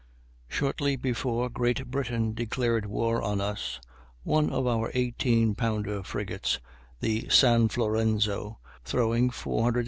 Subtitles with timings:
[0.47, 3.79] Shortly before Great Britain declared war on us,
[4.23, 6.57] one of her 18 pounder frigates,
[7.01, 9.79] the San Florenzo, throwing 476 lbs.